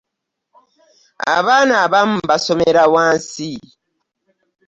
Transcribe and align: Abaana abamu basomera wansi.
Abaana 1.37 1.73
abamu 1.85 2.17
basomera 2.29 2.83
wansi. 2.93 3.51